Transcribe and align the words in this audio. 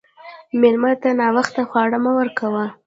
مېلمه 0.61 0.91
ته 1.01 1.09
ناوخته 1.19 1.61
خواړه 1.69 1.97
مه 2.03 2.11
ورکوه. 2.19 2.65